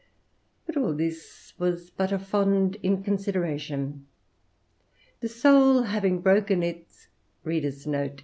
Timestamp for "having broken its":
5.83-7.09